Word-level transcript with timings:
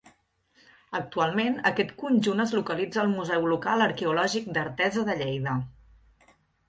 Actualment 0.99 1.59
aquest 1.71 1.91
conjunt 1.99 2.43
es 2.45 2.53
localitza 2.59 3.01
al 3.03 3.11
Museu 3.19 3.45
Local 3.53 3.87
Arqueològic 3.89 4.49
d'Artesa 4.57 5.05
de 5.11 5.17
Lleida. 5.21 5.55